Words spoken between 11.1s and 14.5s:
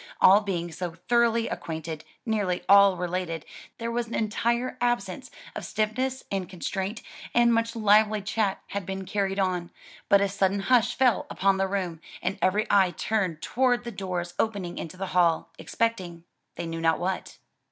upon them, and every eye turned toward the doors